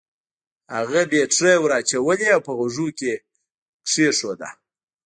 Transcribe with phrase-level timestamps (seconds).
[0.75, 3.21] هغه بېټرۍ ور واچولې او په غوږو کې يې
[3.91, 4.49] کېښوده.